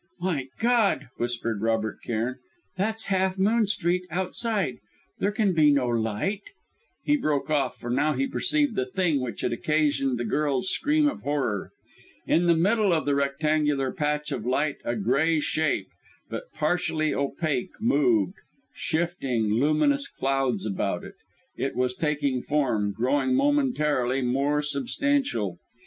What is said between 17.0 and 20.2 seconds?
opaque, moved shifting, luminous